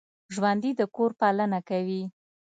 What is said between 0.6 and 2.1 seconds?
د کور پالنه کوي